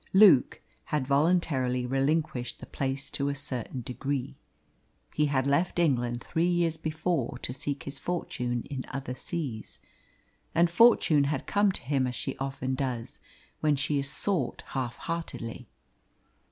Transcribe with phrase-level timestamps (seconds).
[0.13, 4.35] Luke had voluntarily relinquished the place to a certain degree.
[5.13, 9.77] He had left England three years before to seek his fortune in other seas,
[10.55, 13.19] and Fortune had come to him as she often does
[13.59, 15.67] when she is sought half heartedly.